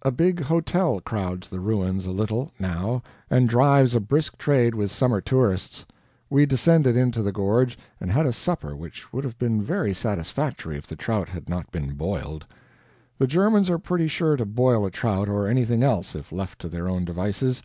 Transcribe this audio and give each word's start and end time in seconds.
A 0.00 0.10
big 0.10 0.40
hotel 0.40 1.02
crowds 1.02 1.50
the 1.50 1.60
ruins 1.60 2.06
a 2.06 2.10
little, 2.10 2.50
now, 2.58 3.02
and 3.28 3.46
drives 3.46 3.94
a 3.94 4.00
brisk 4.00 4.38
trade 4.38 4.74
with 4.74 4.90
summer 4.90 5.20
tourists. 5.20 5.84
We 6.30 6.46
descended 6.46 6.96
into 6.96 7.22
the 7.22 7.30
gorge 7.30 7.76
and 8.00 8.10
had 8.10 8.24
a 8.24 8.32
supper 8.32 8.74
which 8.74 9.12
would 9.12 9.22
have 9.22 9.38
been 9.38 9.62
very 9.62 9.92
satisfactory 9.92 10.78
if 10.78 10.86
the 10.86 10.96
trout 10.96 11.28
had 11.28 11.50
not 11.50 11.70
been 11.72 11.92
boiled. 11.92 12.46
The 13.18 13.26
Germans 13.26 13.68
are 13.68 13.78
pretty 13.78 14.08
sure 14.08 14.36
to 14.38 14.46
boil 14.46 14.86
a 14.86 14.90
trout 14.90 15.28
or 15.28 15.46
anything 15.46 15.82
else 15.82 16.14
if 16.16 16.32
left 16.32 16.58
to 16.60 16.70
their 16.70 16.88
own 16.88 17.04
devices. 17.04 17.62